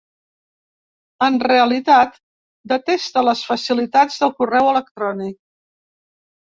En 1.25 1.37
realitat, 1.49 2.17
detesta 2.73 3.25
les 3.29 3.45
facilitats 3.53 4.21
del 4.25 4.35
correu 4.43 4.75
electrònic. 4.75 5.41